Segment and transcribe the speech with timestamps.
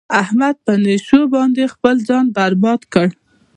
[0.21, 3.07] احمد په نشو باندې خپل ژوند برباد کړ.